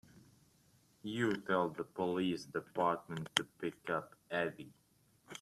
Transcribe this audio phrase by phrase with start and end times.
[1.03, 4.73] You tell the police department to pick up Eddie.